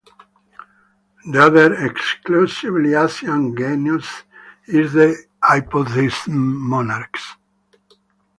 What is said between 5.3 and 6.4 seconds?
"Hypothymis"